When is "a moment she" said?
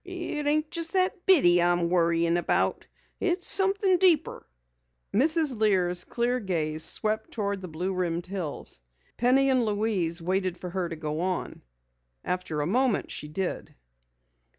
12.61-13.27